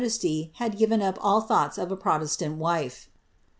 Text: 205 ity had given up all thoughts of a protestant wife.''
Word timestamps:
205 0.01 0.19
ity 0.23 0.51
had 0.55 0.79
given 0.79 0.99
up 0.99 1.15
all 1.21 1.41
thoughts 1.41 1.77
of 1.77 1.91
a 1.91 1.95
protestant 1.95 2.57
wife.'' 2.57 3.07